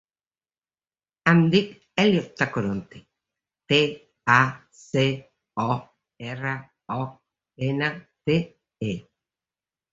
[1.33, 1.67] Em dic
[2.03, 3.03] Elliot Tacoronte:
[3.73, 3.79] te,
[4.39, 4.39] a,
[4.87, 5.05] ce,
[5.67, 5.69] o,
[6.33, 6.57] erra,
[6.99, 7.01] o,
[7.71, 7.95] ena,
[8.29, 8.43] te,
[8.93, 9.01] e.